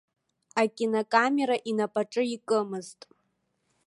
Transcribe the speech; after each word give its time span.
Акинокамера 0.61 1.57
инапаҿы 1.69 2.23
икымызт. 2.35 2.99